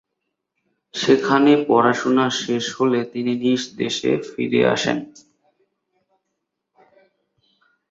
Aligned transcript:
সেখানে 0.93 1.51
পড়াশোনা 1.67 2.25
শেষ 2.41 2.65
হলে 2.77 2.99
তিনি 3.13 3.33
নিজ 3.43 3.61
দেশে 3.79 4.11
ফিরে 4.29 4.61
আসেন। 4.73 4.97